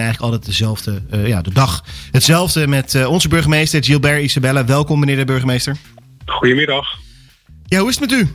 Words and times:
eigenlijk 0.00 0.32
altijd 0.32 0.50
dezelfde, 0.50 1.02
uh, 1.14 1.26
ja, 1.26 1.42
de 1.42 1.52
dag 1.52 1.84
hetzelfde 2.10 2.66
met 2.66 2.94
uh, 2.94 3.10
onze 3.10 3.28
burgemeester 3.28 3.84
Gilbert 3.84 4.22
Isabella. 4.22 4.64
Welkom 4.64 5.00
meneer 5.00 5.16
de 5.16 5.24
burgemeester. 5.24 5.76
Goedemiddag. 6.26 6.98
Ja, 7.66 7.78
hoe 7.78 7.88
is 7.88 7.98
het 7.98 8.10
met 8.10 8.20
u? 8.20 8.34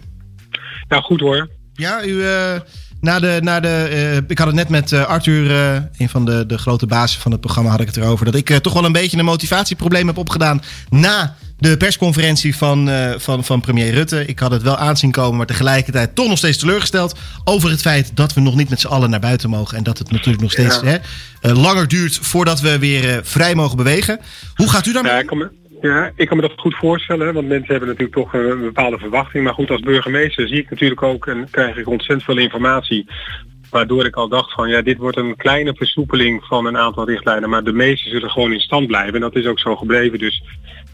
Nou, 0.88 1.04
goed 1.04 1.20
hoor. 1.20 1.50
Ja, 1.74 2.04
u, 2.04 2.12
uh, 2.12 2.60
na 3.04 3.20
de, 3.20 3.40
na 3.42 3.60
de, 3.60 4.24
ik 4.28 4.38
had 4.38 4.48
het 4.48 4.56
net 4.56 4.70
met 4.70 4.94
Arthur, 4.94 5.52
een 5.98 6.10
van 6.10 6.26
de, 6.26 6.46
de 6.46 6.58
grote 6.58 6.86
bazen 6.86 7.22
van 7.22 7.32
het 7.32 7.42
programma, 7.42 7.70
had 7.70 7.80
ik 7.80 7.88
het 7.88 7.98
erover. 7.98 8.26
Dat 8.26 8.36
ik 8.36 8.50
toch 8.50 8.74
wel 8.74 8.86
een 8.86 8.92
beetje 8.92 9.18
een 9.18 9.26
motivatieprobleem 9.26 10.08
heb 10.08 10.18
opgedaan 10.18 10.62
na 10.90 11.36
de 11.58 11.78
persconferentie 11.78 12.56
van, 12.56 12.90
van, 13.18 13.44
van 13.44 13.62
premier 13.62 13.94
Rutte. 13.94 14.26
Ik 14.26 14.40
had 14.40 14.52
het 14.52 14.62
wel 14.62 14.78
aanzien 14.78 15.12
komen, 15.12 15.38
maar 15.38 15.46
tegelijkertijd 15.46 16.16
toch 16.16 16.28
nog 16.28 16.38
steeds 16.38 16.58
teleurgesteld 16.58 17.20
over 17.44 17.70
het 17.70 17.82
feit 17.82 18.12
dat 18.14 18.34
we 18.34 18.42
nog 18.42 18.56
niet 18.56 18.70
met 18.70 18.80
z'n 18.80 18.88
allen 18.88 19.10
naar 19.10 19.20
buiten 19.20 19.50
mogen. 19.50 19.78
En 19.78 19.84
dat 19.84 19.98
het 19.98 20.12
natuurlijk 20.12 20.42
nog 20.42 20.52
steeds 20.52 20.80
ja. 20.84 21.00
hè, 21.42 21.54
langer 21.54 21.88
duurt 21.88 22.20
voordat 22.22 22.60
we 22.60 22.80
weer 22.80 23.22
vrij 23.24 23.56
mogen 23.56 23.78
bewegen. 23.78 24.20
Hoe 24.56 24.70
gaat 24.70 24.86
u 24.86 24.94
daarmee? 24.94 25.12
Ja, 25.12 25.50
ja, 25.90 26.12
ik 26.16 26.28
kan 26.28 26.38
me 26.38 26.48
dat 26.48 26.60
goed 26.60 26.76
voorstellen, 26.76 27.34
want 27.34 27.48
mensen 27.48 27.72
hebben 27.72 27.88
natuurlijk 27.88 28.16
toch 28.16 28.34
een 28.34 28.62
bepaalde 28.62 28.98
verwachting. 28.98 29.44
Maar 29.44 29.54
goed, 29.54 29.70
als 29.70 29.82
burgemeester 29.82 30.48
zie 30.48 30.58
ik 30.58 30.70
natuurlijk 30.70 31.04
ook 31.04 31.28
en 31.28 31.48
krijg 31.52 31.78
ik 31.78 31.88
ontzettend 31.88 32.24
veel 32.24 32.38
informatie 32.38 33.06
Waardoor 33.74 34.06
ik 34.06 34.16
al 34.16 34.28
dacht 34.28 34.54
van 34.54 34.70
ja, 34.70 34.82
dit 34.82 34.98
wordt 34.98 35.18
een 35.18 35.36
kleine 35.36 35.74
versoepeling 35.76 36.44
van 36.44 36.66
een 36.66 36.78
aantal 36.78 37.06
richtlijnen. 37.06 37.50
Maar 37.50 37.64
de 37.64 37.74
meeste 37.74 38.10
zullen 38.10 38.30
gewoon 38.30 38.54
in 38.54 38.60
stand 38.60 38.88
blijven. 38.88 39.14
En 39.14 39.22
dat 39.22 39.36
is 39.36 39.46
ook 39.46 39.60
zo 39.60 39.76
gebleven. 39.76 40.20
Dus 40.20 40.44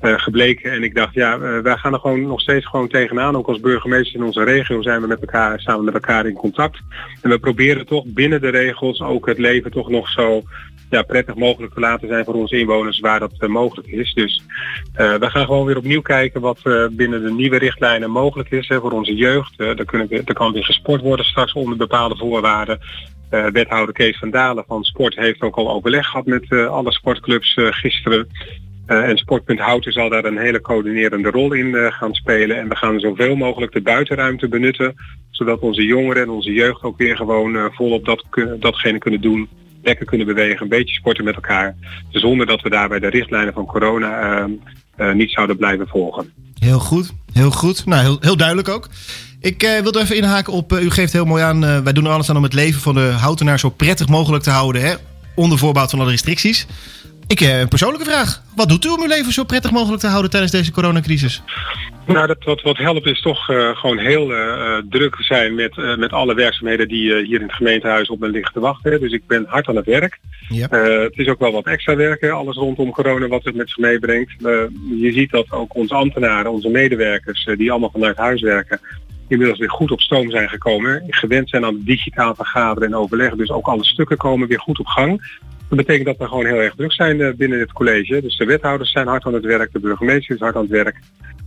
uh, 0.02 0.20
gebleken. 0.20 0.72
En 0.72 0.84
ik 0.84 0.96
dacht, 0.96 1.14
ja, 1.14 1.38
uh, 1.38 1.60
wij 1.60 1.78
gaan 1.78 1.94
er 1.94 2.00
gewoon 2.00 2.22
nog 2.22 2.42
steeds 2.42 2.66
gewoon 2.66 2.88
tegenaan. 2.88 3.36
Ook 3.36 3.48
als 3.48 3.60
burgemeester 3.60 4.16
in 4.16 4.26
onze 4.26 4.44
regio 4.44 4.82
zijn 4.82 5.02
we 5.02 5.08
met 5.08 5.20
elkaar 5.20 5.60
samen 5.60 5.86
met 5.86 5.94
elkaar 5.94 6.26
in 6.26 6.34
contact. 6.34 6.80
En 7.22 7.30
we 7.30 7.40
proberen 7.40 7.86
toch 7.86 8.06
binnen 8.06 8.42
de 8.42 8.50
regels 8.50 9.02
ook 9.02 9.26
het 9.26 9.38
leven 9.38 9.72
toch 9.72 9.90
nog 9.90 10.10
zo 10.10 10.44
ja, 10.90 11.02
prettig 11.02 11.36
mogelijk 11.36 11.74
te 11.74 11.80
laten 11.80 12.08
zijn 12.08 12.26
voor 12.26 12.34
onze 12.34 12.60
inwoners 12.60 13.00
waar 13.00 13.20
dat 13.20 13.34
uh, 13.40 13.50
mogelijk 13.50 13.88
is. 13.88 14.14
Dus 14.14 14.44
uh, 14.98 15.16
we 15.16 15.30
gaan 15.30 15.46
gewoon 15.46 15.66
weer 15.66 15.78
opnieuw 15.78 16.02
kijken 16.02 16.42
wat 16.42 16.60
uh, 16.64 16.88
binnen 16.92 17.24
de 17.24 17.32
nieuwe 17.32 17.58
richtlijnen 17.58 18.12
mogelijk 18.12 18.52
is 18.52 18.68
voor 18.68 18.92
onze 18.92 19.16
jeugd. 19.16 19.58
daar, 19.58 19.86
kunnen 19.86 20.08
we, 20.08 20.24
daar 20.24 20.36
kan 20.36 20.52
weer 20.52 20.66
gesport 20.66 21.02
worden 21.02 21.26
straks 21.26 21.54
onder 21.54 21.78
bepaalde 21.78 22.16
voorwaarden. 22.16 22.80
wethouder 23.30 23.94
Kees 23.94 24.18
van 24.18 24.30
Dalen 24.30 24.64
van 24.68 24.84
Sport 24.84 25.16
heeft 25.16 25.42
ook 25.42 25.56
al 25.56 25.70
overleg 25.70 26.06
gehad 26.06 26.26
met 26.26 26.52
alle 26.52 26.92
sportclubs 26.92 27.54
gisteren. 27.56 28.28
En 28.86 29.18
Sportpunt 29.18 29.60
Houten 29.60 29.92
zal 29.92 30.10
daar 30.10 30.26
een 30.26 30.38
hele 30.38 30.62
coördinerende 30.62 31.30
rol 31.30 31.54
in 31.54 31.92
gaan 31.92 32.14
spelen. 32.14 32.58
En 32.58 32.70
we 32.70 32.76
gaan 32.76 33.00
zoveel 33.00 33.36
mogelijk 33.36 33.72
de 33.72 33.82
buitenruimte 33.82 34.48
benutten. 34.48 34.96
Zodat 35.30 35.60
onze 35.60 35.84
jongeren 35.86 36.22
en 36.22 36.30
onze 36.30 36.54
jeugd 36.54 36.84
ook 36.84 36.98
weer 36.98 37.16
gewoon 37.16 37.72
volop 37.74 38.06
dat, 38.06 38.26
datgene 38.60 38.98
kunnen 38.98 39.22
doen. 39.22 39.50
Lekker 39.90 40.08
kunnen 40.08 40.28
bewegen, 40.28 40.62
een 40.62 40.70
beetje 40.70 40.96
sporten 40.96 41.24
met 41.24 41.36
elkaar. 41.36 41.76
Zonder 42.10 42.46
dat 42.46 42.62
we 42.62 42.70
daarbij 42.70 43.00
de 43.00 43.10
richtlijnen 43.10 43.54
van 43.54 43.66
corona 43.66 44.48
niet 45.14 45.32
zouden 45.32 45.58
blijven 45.58 45.88
volgen. 45.88 46.34
Heel 46.60 46.80
goed, 46.80 47.12
heel 47.34 47.52
goed. 47.52 47.86
Nou, 47.86 48.02
heel, 48.02 48.18
heel 48.20 48.38
duidelijk 48.38 48.68
ook. 48.70 48.90
Ik 49.40 49.64
uh, 49.64 49.80
wil 49.80 49.92
er 49.92 50.02
even 50.02 50.16
inhaken 50.16 50.54
op, 50.54 50.74
uh, 50.74 50.84
u 50.84 50.90
geeft 50.90 51.14
heel 51.14 51.26
mooi 51.26 51.44
aan, 51.44 51.84
wij 51.84 51.94
doen 51.94 52.06
er 52.06 52.12
alles 52.12 52.30
aan 52.30 52.38
om 52.38 52.44
het 52.44 52.54
leven 52.54 52.82
van 52.82 52.94
de 52.96 53.16
houtenaar 53.20 53.60
zo 53.60 53.70
prettig 53.70 54.08
mogelijk 54.08 54.44
te 54.44 54.50
houden. 54.50 54.82
Hè? 54.82 54.94
Onder 55.36 55.58
voorbehoud 55.58 55.90
van 55.90 56.00
alle 56.00 56.10
restricties. 56.10 56.68
Ik 57.28 57.40
heb 57.40 57.62
een 57.62 57.68
persoonlijke 57.68 58.06
vraag. 58.06 58.42
Wat 58.56 58.70
doet 58.70 58.86
u 58.86 58.90
om 58.90 59.02
uw 59.02 59.08
leven 59.08 59.34
zo 59.34 59.44
prettig 59.44 59.72
mogelijk 59.72 60.02
te 60.02 60.08
houden 60.08 60.32
tijdens 60.32 60.52
deze 60.52 60.72
coronacrisis? 60.72 61.42
Nou, 62.20 62.28
dat, 62.28 62.44
wat, 62.44 62.62
wat 62.62 62.78
helpt 62.78 63.06
is 63.06 63.22
toch 63.22 63.50
uh, 63.50 63.78
gewoon 63.78 63.98
heel 63.98 64.32
uh, 64.32 64.78
druk 64.90 65.16
zijn 65.20 65.56
met, 65.56 65.78
uh, 65.78 65.98
met 65.98 66.14
alle 66.14 66.34
werkzaamheden 66.34 66.88
die 66.88 67.16
hier 67.24 67.40
in 67.40 67.48
het 67.48 67.54
gemeentehuis 67.54 68.10
op 68.10 68.20
me 68.20 68.28
liggen 68.28 68.54
te 68.54 68.60
wachten. 68.60 69.00
Dus 69.00 69.12
ik 69.12 69.28
ben 69.28 69.46
hard 69.48 69.68
aan 69.68 69.76
het 69.76 69.86
werk. 69.86 70.20
Het 70.70 71.18
is 71.18 71.28
ook 71.28 71.40
wel 71.40 71.52
wat 71.52 71.66
extra 71.66 71.96
werken, 71.96 72.32
alles 72.32 72.56
rondom 72.56 72.92
corona 72.92 73.28
wat 73.28 73.44
het 73.44 73.56
met 73.56 73.70
zich 73.70 73.78
meebrengt. 73.78 74.32
je 75.00 75.12
ziet 75.12 75.32
dat 75.32 75.52
ook 75.52 75.76
onze 75.76 75.94
ambtenaren, 75.94 76.52
onze 76.52 76.70
medewerkers, 76.70 77.50
die 77.58 77.72
allemaal 77.72 77.92
vanuit 77.92 78.18
huis 78.18 78.42
werken, 78.42 78.80
inmiddels 79.28 79.60
weer 79.60 79.70
goed 79.70 79.92
op 79.92 80.02
stoom 80.02 80.32
zijn 80.32 80.50
gekomen. 80.50 81.04
Gewend 81.08 81.50
zijn 81.50 81.66
aan 81.66 81.82
digitaal 81.84 82.36
vergaderen 82.36 82.90
en 82.90 82.96
overleggen. 82.96 83.38
Dus 83.38 83.52
ook 83.52 83.68
alle 83.68 83.86
stukken 83.86 84.18
komen 84.18 84.48
weer 84.48 84.60
goed 84.60 84.80
op 84.80 84.88
gang. 84.88 85.40
Dat 85.68 85.78
betekent 85.78 86.06
dat 86.06 86.18
we 86.18 86.28
gewoon 86.28 86.46
heel 86.46 86.62
erg 86.62 86.76
druk 86.76 86.94
zijn 86.94 87.36
binnen 87.38 87.60
het 87.60 87.74
college. 87.74 88.22
Dus 88.22 88.38
de 88.38 88.46
wethouders 88.46 88.92
zijn 88.92 89.08
hard 89.08 89.26
aan 89.26 89.34
het 89.34 89.46
werk, 89.46 89.74
de 89.74 89.80
burgemeester 89.80 90.36
is 90.36 90.42
hard 90.42 90.56
aan 90.56 90.62
het 90.62 90.72
werk. 90.72 91.00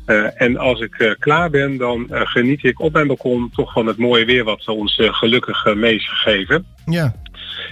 Uh, 0.07 0.43
en 0.43 0.57
als 0.57 0.81
ik 0.81 0.99
uh, 0.99 1.13
klaar 1.19 1.51
ben, 1.51 1.77
dan 1.77 2.07
geniet 2.11 2.65
ik 2.65 2.81
op 2.81 2.93
mijn 2.93 3.07
balkon 3.07 3.51
toch 3.55 3.73
van 3.73 3.87
het 3.87 3.97
mooie 3.97 4.25
weer 4.25 4.45
wat 4.45 4.63
ze 4.63 4.73
ons 4.73 4.95
gelukkig 4.99 5.75
mee 5.75 5.95
is 5.95 6.09
gegeven. 6.09 6.67
Ja. 6.87 7.15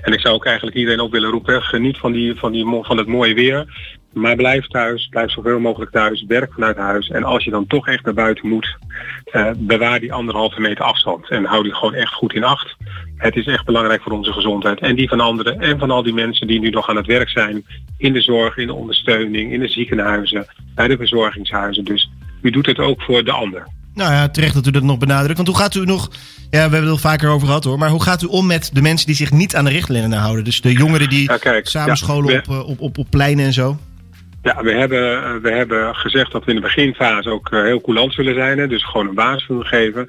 En 0.03 0.13
ik 0.13 0.21
zou 0.21 0.35
ook 0.35 0.45
eigenlijk 0.47 0.77
iedereen 0.77 1.01
ook 1.01 1.13
willen 1.13 1.31
roepen, 1.31 1.63
geniet 1.63 1.99
van, 1.99 2.13
die, 2.13 2.35
van, 2.35 2.53
die, 2.53 2.65
van 2.83 2.97
het 2.97 3.07
mooie 3.07 3.35
weer. 3.35 3.89
Maar 4.13 4.37
blijf 4.37 4.67
thuis, 4.67 5.09
blijf 5.09 5.31
zoveel 5.31 5.61
mogelijk 5.61 5.91
thuis, 5.91 6.25
werk 6.29 6.53
vanuit 6.53 6.77
huis. 6.77 7.09
En 7.09 7.25
als 7.25 7.45
je 7.45 7.51
dan 7.51 7.67
toch 7.67 7.89
echt 7.89 8.05
naar 8.05 8.15
buiten 8.15 8.49
moet, 8.49 8.77
bewaar 9.57 10.01
die 10.01 10.12
anderhalve 10.12 10.61
meter 10.61 10.85
afstand. 10.85 11.29
En 11.29 11.45
hou 11.45 11.62
die 11.62 11.75
gewoon 11.75 11.95
echt 11.95 12.12
goed 12.12 12.33
in 12.35 12.45
acht. 12.45 12.77
Het 13.17 13.37
is 13.37 13.47
echt 13.47 13.65
belangrijk 13.65 14.03
voor 14.03 14.12
onze 14.12 14.33
gezondheid. 14.33 14.81
En 14.81 14.97
die 14.97 15.09
van 15.09 15.21
anderen 15.21 15.61
en 15.61 15.79
van 15.79 15.91
al 15.91 16.03
die 16.03 16.15
mensen 16.15 16.47
die 16.47 16.61
nu 16.61 16.71
nog 16.71 16.89
aan 16.89 16.97
het 16.97 17.07
werk 17.07 17.29
zijn. 17.29 17.65
In 17.97 18.12
de 18.12 18.21
zorg, 18.21 18.57
in 18.57 18.67
de 18.67 18.75
ondersteuning, 18.75 19.53
in 19.53 19.61
de 19.61 19.69
ziekenhuizen, 19.69 20.47
bij 20.75 20.89
de 20.89 20.97
verzorgingshuizen. 20.97 21.85
Dus 21.85 22.11
u 22.43 22.51
doet 22.51 22.67
het 22.67 22.78
ook 22.78 23.03
voor 23.03 23.25
de 23.25 23.33
ander. 23.33 23.67
Nou 23.95 24.12
ja, 24.12 24.28
terecht 24.28 24.55
dat 24.55 24.67
u 24.67 24.71
dat 24.71 24.83
nog 24.83 24.99
benadrukt. 24.99 25.37
Want 25.37 25.49
hoe 25.49 25.56
gaat 25.56 25.75
u 25.75 25.84
nog, 25.84 26.11
ja, 26.11 26.49
we 26.51 26.59
hebben 26.59 26.81
het 26.81 26.91
al 26.91 26.97
vaker 26.97 27.31
over 27.31 27.47
gehad 27.47 27.65
hoor, 27.65 27.78
maar 27.78 27.91
hoe 27.91 28.03
gaat 28.03 28.23
u 28.23 28.27
om 28.27 28.47
met 28.47 28.71
de 28.73 28.83
mensen 28.83 29.06
die 29.06 29.17
zich 29.17 29.31
niet 29.31 29.56
aan 29.56 29.65
de 29.65 29.71
richtlijnen 29.71 30.19
houden? 30.19 30.45
Dus 30.45 30.61
de 30.61 30.73
jongeren 30.73 31.09
die 31.09 31.31
ja, 31.31 31.37
kijk, 31.37 31.69
samen 31.69 31.97
scholen 31.97 32.33
ja, 32.33 32.43
op, 32.47 32.69
op, 32.69 32.81
op, 32.81 32.99
op 32.99 33.06
pleinen 33.11 33.45
en 33.45 33.53
zo? 33.53 33.79
Ja, 34.43 34.62
we 34.62 34.73
hebben, 34.73 35.43
we 35.43 35.50
hebben 35.50 35.95
gezegd 35.95 36.33
dat 36.33 36.45
we 36.45 36.50
in 36.50 36.56
de 36.56 36.62
beginfase 36.62 37.31
ook 37.31 37.50
heel 37.50 37.81
coulant 37.81 38.15
zullen 38.15 38.34
zijn. 38.34 38.59
Hè, 38.59 38.69
dus 38.69 38.84
gewoon 38.84 39.09
een 39.09 39.15
waarschuwing 39.15 39.69
geven. 39.69 40.06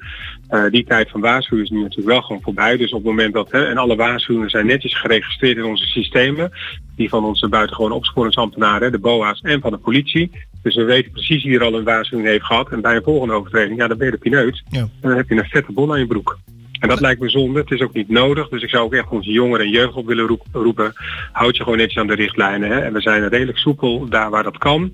Uh, 0.50 0.70
die 0.70 0.84
tijd 0.84 1.10
van 1.10 1.20
waarschuwen 1.20 1.64
is 1.64 1.70
nu 1.70 1.82
natuurlijk 1.82 2.08
wel 2.08 2.22
gewoon 2.22 2.42
voorbij. 2.42 2.76
Dus 2.76 2.90
op 2.90 2.98
het 2.98 3.06
moment 3.06 3.34
dat, 3.34 3.50
hè, 3.50 3.66
en 3.66 3.76
alle 3.76 3.96
waarschuwingen 3.96 4.50
zijn 4.50 4.66
netjes 4.66 5.00
geregistreerd 5.00 5.56
in 5.56 5.64
onze 5.64 5.86
systemen. 5.86 6.52
Die 6.96 7.08
van 7.08 7.24
onze 7.24 7.48
buitengewone 7.48 7.94
opsporingsambtenaren, 7.94 8.92
de 8.92 8.98
BOA's 8.98 9.40
en 9.40 9.60
van 9.60 9.70
de 9.70 9.78
politie. 9.78 10.30
Dus 10.62 10.74
we 10.74 10.84
weten 10.84 11.10
precies 11.10 11.44
wie 11.44 11.58
er 11.58 11.64
al 11.64 11.74
een 11.74 11.84
waarschuwing 11.84 12.28
heeft 12.28 12.44
gehad. 12.44 12.70
En 12.70 12.80
bij 12.80 12.96
een 12.96 13.02
volgende 13.02 13.34
overtreding, 13.34 13.78
ja, 13.78 13.88
dan 13.88 13.98
ben 13.98 14.06
je 14.06 14.12
de 14.12 14.18
pineut. 14.18 14.62
Ja. 14.68 14.80
En 14.80 14.90
dan 15.00 15.16
heb 15.16 15.28
je 15.28 15.34
een 15.34 15.44
vette 15.44 15.72
bon 15.72 15.92
aan 15.92 15.98
je 15.98 16.06
broek. 16.06 16.38
En 16.78 16.88
dat 16.88 17.00
lijkt 17.00 17.20
me 17.20 17.28
zonde. 17.28 17.60
Het 17.60 17.70
is 17.70 17.80
ook 17.80 17.94
niet 17.94 18.08
nodig. 18.08 18.48
Dus 18.48 18.62
ik 18.62 18.68
zou 18.68 18.84
ook 18.84 18.94
echt 18.94 19.08
onze 19.08 19.30
jongeren 19.30 19.66
en 19.66 19.72
jeugd 19.72 19.94
op 19.94 20.06
willen 20.06 20.38
roepen. 20.52 20.92
Houd 21.32 21.56
je 21.56 21.62
gewoon 21.62 21.78
netjes 21.78 21.98
aan 21.98 22.06
de 22.06 22.14
richtlijnen. 22.14 22.70
Hè? 22.70 22.78
En 22.78 22.92
we 22.92 23.00
zijn 23.00 23.28
redelijk 23.28 23.58
soepel 23.58 24.08
daar 24.08 24.30
waar 24.30 24.42
dat 24.42 24.58
kan. 24.58 24.92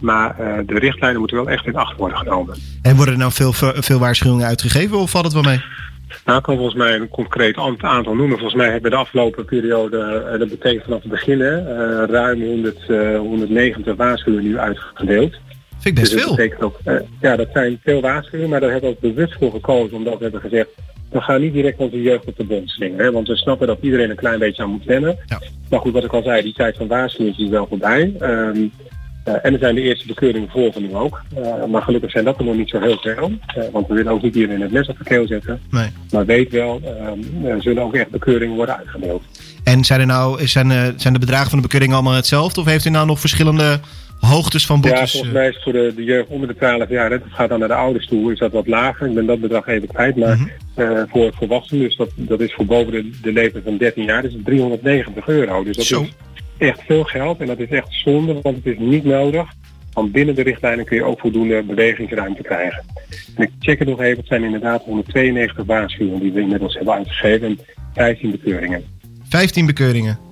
Maar 0.00 0.36
uh, 0.40 0.58
de 0.66 0.78
richtlijnen 0.78 1.18
moeten 1.18 1.36
wel 1.36 1.48
echt 1.48 1.66
in 1.66 1.76
acht 1.76 1.96
worden 1.96 2.18
genomen. 2.18 2.56
En 2.82 2.96
worden 2.96 3.14
er 3.14 3.20
nou 3.20 3.32
veel, 3.32 3.52
veel 3.74 3.98
waarschuwingen 3.98 4.46
uitgegeven 4.46 4.98
of 4.98 5.10
valt 5.10 5.24
het 5.24 5.34
wel 5.34 5.42
mee? 5.42 5.62
Nou, 6.24 6.38
ik 6.38 6.44
kan 6.44 6.56
volgens 6.56 6.76
mij 6.76 6.94
een 6.94 7.08
concreet 7.08 7.56
aantal 7.56 8.14
noemen. 8.14 8.38
Volgens 8.38 8.54
mij 8.54 8.70
hebben 8.70 8.90
we 8.90 8.96
de 8.96 9.02
afgelopen 9.02 9.44
periode, 9.44 10.24
uh, 10.32 10.38
dat 10.38 10.48
betekent 10.48 10.84
vanaf 10.84 11.02
het 11.02 11.10
begin, 11.10 11.38
uh, 11.38 12.02
ruim 12.06 12.42
100, 12.42 12.86
190 13.18 13.96
waarschuwingen 13.96 14.44
nu 14.44 14.58
uitgedeeld. 14.58 15.38
Vind 15.78 15.84
ik 15.84 15.94
best 15.94 16.12
dus 16.12 16.22
veel. 16.22 16.36
Dat 16.36 16.62
ook, 16.62 16.78
ja, 17.20 17.36
dat 17.36 17.48
zijn 17.52 17.80
veel 17.82 18.00
waarschuwingen, 18.00 18.50
maar 18.50 18.60
daar 18.60 18.70
hebben 18.70 18.90
we 18.90 18.96
ook 18.96 19.14
bewust 19.14 19.36
voor 19.38 19.50
gekozen. 19.50 19.96
Omdat 19.96 20.16
we 20.16 20.22
hebben 20.22 20.40
gezegd, 20.40 20.68
we 21.10 21.20
gaan 21.20 21.40
niet 21.40 21.52
direct 21.52 21.78
onze 21.78 22.02
jeugd 22.02 22.24
op 22.24 22.36
de 22.36 22.44
bond 22.44 22.70
slingen. 22.70 22.98
Hè? 22.98 23.12
Want 23.12 23.28
we 23.28 23.36
snappen 23.36 23.66
dat 23.66 23.78
iedereen 23.80 24.10
een 24.10 24.16
klein 24.16 24.38
beetje 24.38 24.62
aan 24.62 24.70
moet 24.70 24.84
wennen. 24.84 25.18
Ja. 25.26 25.40
Maar 25.70 25.80
goed, 25.80 25.92
wat 25.92 26.04
ik 26.04 26.12
al 26.12 26.22
zei, 26.22 26.42
die 26.42 26.54
tijd 26.54 26.76
van 26.76 26.86
waarschuwing 26.86 27.38
is 27.38 27.48
wel 27.48 27.66
voorbij. 27.66 28.12
Um, 28.20 28.56
uh, 28.56 28.70
en 29.24 29.52
er 29.52 29.58
zijn 29.58 29.74
de 29.74 29.80
eerste 29.80 30.06
bekeuringen 30.06 30.48
volgen 30.48 30.82
nu 30.82 30.94
ook. 30.94 31.22
Uh, 31.38 31.64
maar 31.64 31.82
gelukkig 31.82 32.10
zijn 32.10 32.24
dat 32.24 32.38
er 32.38 32.44
nog 32.44 32.56
niet 32.56 32.68
zo 32.68 32.80
heel 32.80 32.98
veel. 33.00 33.32
Uh, 33.58 33.64
want 33.72 33.88
we 33.88 33.94
willen 33.94 34.12
ook 34.12 34.22
niet 34.22 34.34
iedereen 34.34 34.60
het 34.60 34.72
mes 34.72 34.88
op 34.88 34.98
de 34.98 35.04
keel 35.04 35.26
zetten. 35.26 35.60
Nee. 35.70 35.88
Maar 36.10 36.26
weet 36.26 36.52
wel, 36.52 36.80
er 37.44 37.62
zullen 37.62 37.82
ook 37.82 37.94
echt 37.94 38.10
bekeuringen 38.10 38.56
worden 38.56 38.76
uitgedeeld. 38.76 39.22
En 39.64 39.84
zijn, 39.84 40.00
er 40.00 40.06
nou, 40.06 40.46
zijn, 40.46 40.94
zijn 40.96 41.12
de 41.12 41.18
bedragen 41.18 41.48
van 41.48 41.58
de 41.58 41.64
bekeuring 41.64 41.92
allemaal 41.92 42.14
hetzelfde? 42.14 42.60
Of 42.60 42.66
heeft 42.66 42.84
u 42.84 42.90
nou 42.90 43.06
nog 43.06 43.20
verschillende 43.20 43.80
hoogtes 44.20 44.66
van 44.66 44.80
boetes? 44.80 45.00
Ja, 45.00 45.06
volgens 45.06 45.32
mij 45.32 45.48
is 45.48 45.60
voor 45.62 45.72
de, 45.72 45.92
de 45.96 46.04
jeugd 46.04 46.28
onder 46.28 46.48
de 46.48 46.54
12 46.54 46.88
jaar, 46.88 47.10
dat 47.10 47.20
gaat 47.28 47.48
dan 47.48 47.58
naar 47.58 47.68
de 47.68 47.74
ouders 47.74 48.06
toe, 48.06 48.32
is 48.32 48.38
dat 48.38 48.52
wat 48.52 48.66
lager. 48.66 49.08
Ik 49.08 49.14
ben 49.14 49.26
dat 49.26 49.40
bedrag 49.40 49.66
even 49.66 49.88
kwijt. 49.88 50.16
Maar 50.16 50.36
mm 50.36 50.50
-hmm. 50.74 50.84
uh, 50.84 51.02
voor 51.08 51.32
volwassenen, 51.34 51.84
dus 51.84 51.96
dat, 51.96 52.10
dat 52.14 52.40
is 52.40 52.54
voor 52.54 52.66
boven 52.66 52.92
de, 52.92 53.10
de 53.22 53.32
leeftijd 53.32 53.64
van 53.64 53.76
13 53.76 54.04
jaar, 54.04 54.24
is 54.24 54.32
het 54.32 54.44
390 54.44 55.28
euro. 55.28 55.64
Dus 55.64 55.76
dat 55.76 55.84
Zo. 55.84 56.02
is 56.02 56.08
echt 56.60 56.82
veel 56.82 57.04
geld 57.04 57.40
en 57.40 57.46
dat 57.46 57.58
is 57.58 57.68
echt 57.68 57.88
zonde, 57.90 58.40
want 58.42 58.56
het 58.56 58.66
is 58.66 58.78
niet 58.78 59.04
nodig. 59.04 59.52
Want 59.92 60.12
binnen 60.12 60.34
de 60.34 60.42
richtlijnen 60.42 60.84
kun 60.84 60.96
je 60.96 61.04
ook 61.04 61.20
voldoende 61.20 61.62
bewegingsruimte 61.62 62.42
krijgen. 62.42 62.84
En 63.36 63.42
ik 63.42 63.50
check 63.58 63.78
het 63.78 63.88
nog 63.88 64.00
even, 64.00 64.18
het 64.18 64.26
zijn 64.26 64.44
inderdaad 64.44 64.84
192 64.84 65.64
waarschuwingen 65.66 66.20
die 66.20 66.32
we 66.32 66.40
inmiddels 66.40 66.74
hebben 66.74 66.94
uitgegeven 66.94 67.46
en 67.46 67.58
15 67.94 68.30
bekeuringen. 68.30 68.84
15 69.28 69.66
bekeuringen? 69.66 70.29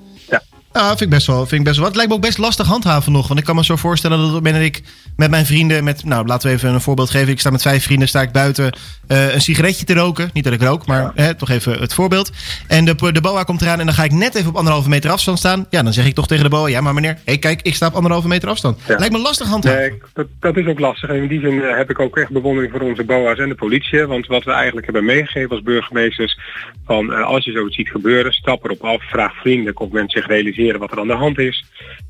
Ja. 0.79 0.85
Nou, 0.85 0.97
vind 0.97 1.11
ik 1.11 1.17
best 1.17 1.27
wel, 1.27 1.47
vind 1.47 1.61
ik 1.61 1.65
best 1.65 1.77
wel 1.77 1.85
wat. 1.85 1.95
Het 1.95 1.97
lijkt 1.97 2.11
me 2.11 2.17
ook 2.17 2.27
best 2.27 2.39
lastig 2.39 2.67
handhaven 2.67 3.13
nog. 3.13 3.29
Want 3.29 3.41
ik 3.41 3.47
kan 3.47 3.57
me 3.57 3.65
zo 3.65 3.77
voorstellen 3.77 4.33
dat 4.33 4.45
dat 4.45 4.55
ik 4.55 4.83
met 5.17 5.31
mijn 5.31 5.47
vrienden, 5.47 5.85
met, 5.85 6.05
nou 6.05 6.27
laten 6.27 6.49
we 6.49 6.55
even 6.55 6.75
een 6.75 6.81
voorbeeld 6.81 7.11
geven. 7.11 7.29
Ik 7.29 7.41
sta 7.41 7.51
met 7.51 7.63
vijf 7.63 7.85
vrienden, 7.85 8.09
sta 8.09 8.23
ik 8.23 8.33
buiten 8.33 8.73
eh, 9.07 9.35
een 9.35 9.41
sigaretje 9.41 9.85
te 9.85 9.95
roken. 9.95 10.31
Niet 10.33 10.45
dat 10.45 10.53
ik 10.53 10.63
rook, 10.63 10.87
maar 10.87 11.11
hè, 11.15 11.35
toch 11.35 11.51
even 11.51 11.81
het 11.81 11.95
voorbeeld. 11.95 12.33
En 12.67 12.85
de, 12.85 13.13
de 13.13 13.21
boa 13.21 13.43
komt 13.43 13.63
eraan 13.63 13.81
en 13.81 13.87
dan 13.87 13.95
ga 13.95 14.05
ik 14.05 14.13
net 14.13 14.35
even 14.35 14.49
op 14.49 14.57
anderhalve 14.57 14.89
meter 14.89 15.11
afstand 15.11 15.39
staan. 15.39 15.67
Ja, 15.71 15.83
dan 15.83 15.93
zeg 15.93 16.07
ik 16.07 16.15
toch 16.15 16.27
tegen 16.27 16.45
de 16.45 16.51
boa, 16.51 16.69
ja 16.69 16.81
maar 16.81 16.95
meneer, 16.95 17.19
hey, 17.25 17.39
kijk, 17.39 17.63
ik 17.63 17.75
sta 17.75 17.87
op 17.87 17.95
anderhalve 17.95 18.29
meter 18.29 18.49
afstand. 18.49 18.81
Ja. 18.87 18.99
Lijkt 18.99 19.15
me 19.15 19.21
lastig 19.21 19.49
handhaven. 19.49 19.81
Nee, 19.81 19.99
dat, 20.13 20.27
dat 20.41 20.57
is 20.57 20.67
ook 20.67 20.79
lastig. 20.79 21.09
En 21.09 21.17
in 21.17 21.29
die 21.29 21.41
zin 21.41 21.63
eh, 21.63 21.77
heb 21.77 21.91
ik 21.91 21.99
ook 21.99 22.17
echt 22.17 22.31
bewondering 22.31 22.73
voor 22.73 22.81
onze 22.81 23.05
BOA's 23.05 23.39
en 23.39 23.49
de 23.49 23.55
politie. 23.55 24.07
Want 24.07 24.27
wat 24.27 24.45
we 24.45 24.53
eigenlijk 24.53 24.87
hebben 24.87 25.05
meegegeven 25.05 25.51
als 25.51 25.63
burgemeesters, 25.63 26.39
van 26.87 27.13
eh, 27.13 27.25
als 27.25 27.45
je 27.45 27.53
zoiets 27.53 27.77
ziet 27.77 27.91
gebeuren, 27.91 28.33
stap 28.33 28.65
erop 28.65 28.85
af, 28.85 29.03
vraag 29.03 29.35
vriendelijk 29.41 29.81
of 29.81 29.91
mensen 29.91 30.21
zich 30.21 30.31
wat 30.77 30.93
er 30.93 30.99
aan 30.99 31.07
de 31.07 31.13
hand 31.13 31.39
is. 31.39 31.65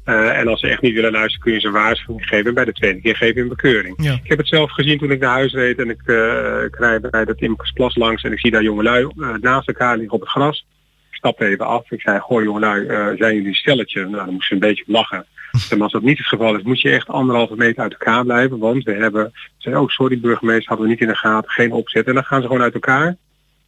Eh, 0.04 0.38
en 0.38 0.48
als 0.48 0.60
ze 0.60 0.68
echt 0.68 0.82
niet 0.82 0.94
willen 0.94 1.12
luisteren, 1.12 1.40
kun 1.40 1.52
je 1.52 1.60
ze 1.60 1.66
een 1.66 1.72
waarschuwing 1.72 2.28
geven. 2.28 2.46
En 2.46 2.54
bij 2.54 2.64
de 2.64 2.72
tweede 2.72 3.00
keer 3.00 3.16
geef 3.16 3.34
je 3.34 3.40
een 3.40 3.48
bekeuring. 3.48 3.94
Ja. 4.02 4.12
Ik 4.12 4.28
heb 4.28 4.38
het 4.38 4.48
zelf 4.48 4.70
gezien 4.70 4.98
toen 4.98 5.10
ik 5.10 5.20
naar 5.20 5.30
huis 5.30 5.52
reed 5.52 5.78
en 5.78 5.90
ik, 5.90 6.02
eh, 6.04 6.64
ik 6.64 6.76
rijd 6.76 7.10
bij 7.10 7.24
dat 7.24 7.40
Imkersplas 7.40 7.96
langs 7.96 8.22
en 8.22 8.32
ik 8.32 8.40
zie 8.40 8.50
daar 8.50 8.62
jongelui 8.62 9.08
uh, 9.16 9.34
naast 9.40 9.68
elkaar 9.68 9.96
liggen 9.96 10.14
op 10.14 10.20
het 10.20 10.30
gras. 10.30 10.66
Ik 11.10 11.16
stapte 11.16 11.46
even 11.46 11.66
af. 11.66 11.90
Ik 11.90 12.00
zei, 12.00 12.18
goh 12.18 12.42
jongelui, 12.42 12.86
zijn 13.16 13.34
jullie 13.34 13.54
stelletje? 13.54 14.00
Nou, 14.00 14.24
dan 14.24 14.34
moesten 14.34 14.46
ze 14.46 14.52
een 14.52 14.68
beetje 14.68 14.84
lachen. 14.86 15.26
En 15.70 15.82
als 15.82 15.92
dat 15.92 16.02
niet 16.02 16.18
het 16.18 16.26
geval 16.26 16.56
is, 16.56 16.62
moet 16.62 16.80
je 16.80 16.90
echt 16.90 17.08
anderhalve 17.08 17.56
meter 17.56 17.82
uit 17.82 17.92
elkaar 17.92 18.24
blijven. 18.24 18.58
Want 18.58 18.84
we 18.84 18.92
hebben, 18.92 19.32
zei, 19.56 19.76
oh 19.76 19.88
sorry 19.88 20.20
burgemeester, 20.20 20.68
hadden 20.68 20.86
we 20.86 20.92
niet 20.92 21.00
in 21.00 21.08
de 21.08 21.14
gaten, 21.14 21.50
geen 21.50 21.72
opzet. 21.72 22.06
En 22.06 22.14
dan 22.14 22.24
gaan 22.24 22.40
ze 22.40 22.46
gewoon 22.46 22.62
uit 22.62 22.74
elkaar. 22.74 23.16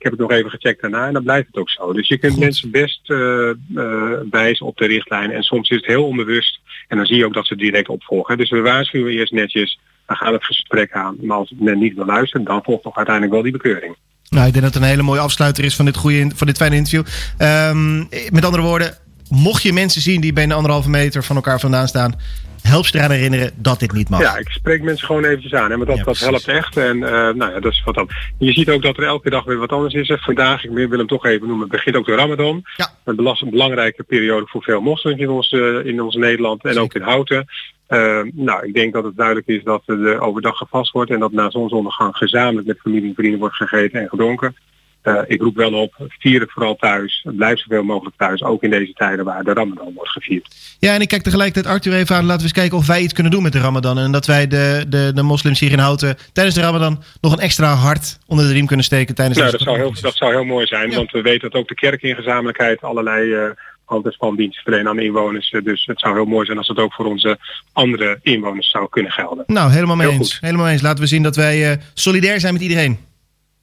Ik 0.01 0.07
heb 0.07 0.19
het 0.19 0.29
nog 0.29 0.39
even 0.39 0.51
gecheckt 0.51 0.81
daarna 0.81 1.07
en 1.07 1.13
dan 1.13 1.23
blijft 1.23 1.47
het 1.47 1.57
ook 1.57 1.71
zo. 1.71 1.93
Dus 1.93 2.09
je 2.09 2.19
kunt 2.19 2.33
Goed. 2.33 2.43
mensen 2.43 2.71
best 2.71 3.11
uh, 3.11 3.51
uh, 3.75 4.13
wijzen 4.31 4.67
op 4.67 4.77
de 4.77 4.87
richtlijn. 4.87 5.31
En 5.31 5.43
soms 5.43 5.69
is 5.71 5.77
het 5.77 5.87
heel 5.87 6.07
onbewust. 6.07 6.61
En 6.89 6.97
dan 6.97 7.07
zie 7.07 7.17
je 7.17 7.25
ook 7.25 7.35
dat 7.35 7.47
ze 7.47 7.57
direct 7.57 7.89
opvolgen. 7.89 8.39
Dus 8.39 8.51
we 8.51 8.61
waarschuwen 8.61 9.13
eerst 9.13 9.33
netjes. 9.33 9.81
Dan 10.07 10.17
gaat 10.17 10.33
het 10.33 10.45
gesprek 10.45 10.93
aan. 10.93 11.17
Maar 11.21 11.37
als 11.37 11.53
net 11.57 11.77
niet 11.77 11.95
wil 11.95 12.05
luisteren, 12.05 12.47
dan 12.47 12.63
volgt 12.63 12.83
toch 12.83 12.97
uiteindelijk 12.97 13.35
wel 13.35 13.43
die 13.43 13.53
bekeuring. 13.53 13.97
Nou, 14.29 14.47
ik 14.47 14.53
denk 14.53 14.65
dat 14.65 14.75
het 14.75 14.83
een 14.83 14.89
hele 14.89 15.03
mooie 15.03 15.21
afsluiter 15.21 15.65
is 15.65 15.77
van 15.77 15.85
dit, 15.85 15.97
goede, 15.97 16.31
van 16.35 16.47
dit 16.47 16.57
fijne 16.57 16.77
interview. 16.77 17.05
Um, 17.39 18.09
met 18.31 18.45
andere 18.45 18.63
woorden, 18.63 18.97
mocht 19.31 19.63
je 19.63 19.73
mensen 19.73 20.01
zien 20.01 20.21
die 20.21 20.33
bij 20.33 20.45
een 20.45 20.53
anderhalve 20.53 20.91
meter 20.91 21.25
van 21.25 21.37
elkaar 21.37 21.61
vandaan 21.61 21.89
staan, 21.89 22.15
help 22.63 22.87
ze 22.87 22.97
eraan 22.97 23.11
herinneren 23.11 23.51
dat 23.57 23.81
dit 23.81 23.93
niet 23.93 24.09
mag. 24.09 24.21
Ja, 24.21 24.37
ik 24.37 24.49
spreek 24.49 24.83
mensen 24.83 25.07
gewoon 25.07 25.25
eventjes 25.25 25.55
aan. 25.55 25.71
Hè, 25.71 25.77
want 25.77 25.89
dat, 25.89 25.97
ja, 25.97 26.05
dat 26.05 26.19
helpt 26.19 26.49
echt. 26.49 26.77
En 26.77 26.97
uh, 26.97 27.11
nou 27.11 27.53
ja, 27.53 27.61
dat 27.61 27.73
is 27.73 27.83
wat 27.85 27.95
dan. 27.95 28.09
Je 28.39 28.53
ziet 28.53 28.71
ook 28.71 28.83
dat 28.83 28.97
er 28.97 29.05
elke 29.05 29.31
dag 29.31 29.45
weer 29.45 29.59
wat 29.59 29.73
anders 29.73 29.95
is. 29.95 30.13
Vandaag, 30.21 30.65
ik 30.65 30.71
wil 30.71 30.99
hem 30.99 31.07
toch 31.07 31.27
even 31.27 31.49
noemen, 31.49 31.69
begint 31.69 31.97
ook 31.97 32.07
de 32.07 32.15
Ramadan. 32.15 32.63
Ja. 32.77 32.89
Een 33.05 33.51
belangrijke 33.51 34.03
periode 34.03 34.47
voor 34.47 34.63
veel 34.63 34.81
moslims 34.81 35.21
in 35.21 35.31
ons, 35.31 35.53
uh, 35.53 35.85
in 35.85 36.03
ons 36.03 36.15
Nederland 36.15 36.65
en 36.65 36.69
Zeker. 36.69 36.83
ook 36.83 36.95
in 36.95 37.03
Houten. 37.03 37.47
Uh, 37.89 38.21
nou, 38.33 38.67
ik 38.67 38.75
denk 38.75 38.93
dat 38.93 39.05
het 39.05 39.17
duidelijk 39.17 39.47
is 39.47 39.63
dat 39.65 39.83
er 39.87 40.21
overdag 40.21 40.57
gevast 40.57 40.93
wordt 40.93 41.11
en 41.11 41.19
dat 41.19 41.33
na 41.33 41.51
zonsondergang 41.51 42.17
gezamenlijk 42.17 42.67
met 42.67 42.81
familie 42.81 43.09
en 43.09 43.15
vrienden 43.15 43.41
wordt 43.41 43.55
gegeten 43.55 44.01
en 44.01 44.09
gedronken. 44.09 44.57
Uh, 45.03 45.21
ik 45.27 45.41
roep 45.41 45.57
wel 45.57 45.73
op, 45.73 45.95
vier 46.19 46.41
het 46.41 46.53
vooral 46.53 46.77
thuis. 46.77 47.27
Blijf 47.37 47.59
zoveel 47.59 47.83
mogelijk 47.83 48.17
thuis, 48.17 48.43
ook 48.43 48.63
in 48.63 48.71
deze 48.71 48.93
tijden 48.93 49.25
waar 49.25 49.45
de 49.45 49.53
Ramadan 49.53 49.93
wordt 49.95 50.11
gevierd. 50.11 50.77
Ja, 50.79 50.95
en 50.95 51.01
ik 51.01 51.09
kijk 51.09 51.23
tegelijkertijd 51.23 51.75
Arthur 51.75 51.95
even 51.95 52.17
aan. 52.17 52.25
Laten 52.25 52.37
we 52.37 52.43
eens 52.43 52.53
kijken 52.53 52.79
of 52.79 52.87
wij 52.87 53.01
iets 53.01 53.13
kunnen 53.13 53.33
doen 53.33 53.43
met 53.43 53.53
de 53.53 53.59
Ramadan. 53.59 53.99
En 53.99 54.13
dat 54.13 54.27
wij 54.27 54.47
de, 54.47 54.85
de, 54.89 55.13
de 55.15 55.23
moslims 55.23 55.61
hier 55.61 55.73
in 55.73 55.79
Houten 55.79 56.17
tijdens 56.33 56.57
de 56.57 56.63
Ramadan 56.63 57.03
nog 57.21 57.33
een 57.33 57.39
extra 57.39 57.75
hart 57.75 58.19
onder 58.27 58.47
de 58.47 58.53
riem 58.53 58.67
kunnen 58.67 58.85
steken. 58.85 59.15
Tijdens 59.15 59.39
ja, 59.39 59.51
dat 59.51 59.61
zou, 59.61 59.77
heel, 59.77 59.93
dat 60.01 60.17
zou 60.17 60.33
heel 60.33 60.45
mooi 60.45 60.67
zijn. 60.67 60.91
Ja. 60.91 60.97
Want 60.97 61.11
we 61.11 61.23
weten 61.23 61.51
dat 61.51 61.61
ook 61.61 61.69
de 61.69 61.75
kerk 61.75 62.03
in 62.03 62.15
gezamenlijkheid 62.15 62.83
allerlei 62.83 63.35
uh, 63.35 63.51
handelspandiensten 63.85 64.63
verlenen 64.63 64.89
aan 64.89 64.99
inwoners. 64.99 65.55
Dus 65.65 65.87
het 65.87 66.01
zou 66.01 66.15
heel 66.15 66.25
mooi 66.25 66.47
zijn 66.47 66.59
als 66.59 66.69
het 66.69 66.79
ook 66.79 66.93
voor 66.93 67.07
onze 67.07 67.39
andere 67.73 68.19
inwoners 68.23 68.71
zou 68.71 68.89
kunnen 68.89 69.13
gelden. 69.13 69.45
Nou, 69.47 69.71
helemaal 69.73 69.97
mee 69.97 70.11
eens. 70.11 70.39
Helemaal 70.41 70.65
mee 70.65 70.73
eens. 70.73 70.83
Laten 70.83 71.03
we 71.03 71.09
zien 71.09 71.23
dat 71.23 71.37
wij 71.37 71.71
uh, 71.71 71.77
solidair 71.95 72.41
zijn 72.41 72.53
met 72.53 72.63
iedereen. 72.63 73.09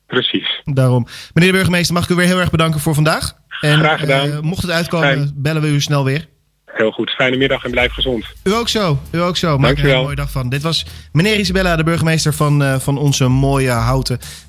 Precies. 0.08 0.62
Daarom. 0.64 1.08
Meneer 1.34 1.52
de 1.52 1.58
burgemeester, 1.58 1.94
mag 1.94 2.04
ik 2.04 2.10
u 2.10 2.16
weer 2.16 2.26
heel 2.26 2.40
erg 2.40 2.52
bedanken 2.52 2.80
voor 2.80 2.94
vandaag. 2.94 3.36
En, 3.62 3.78
Graag 3.80 4.00
gedaan. 4.00 4.28
Uh, 4.28 4.40
mocht 4.40 4.62
het 4.62 4.72
uitkomen, 4.72 5.08
Fijn. 5.08 5.32
bellen 5.36 5.62
we 5.62 5.68
u 5.68 5.82
snel 5.82 6.04
weer. 6.04 6.28
Heel 6.66 6.92
goed. 6.92 7.10
Fijne 7.12 7.38
middag 7.38 7.64
en 7.64 7.72
blijf 7.72 7.94
gezond. 7.94 8.26
U 8.44 8.54
ook 8.54 8.70
zo. 8.70 9.00
U 9.12 9.22
ook 9.22 9.38
zo. 9.38 9.58
Maak 9.58 9.78
er 9.78 9.90
een 9.94 10.02
mooie 10.02 10.16
dag 10.16 10.32
van. 10.32 10.50
Dit 10.50 10.62
was 10.62 10.86
meneer 11.12 11.40
Isabella, 11.40 11.76
de 11.76 11.84
burgemeester 11.84 12.34
van, 12.34 12.62
uh, 12.62 12.76
van 12.80 12.98
onze 12.98 13.28
mooie 13.28 13.70
houten. 13.70 14.20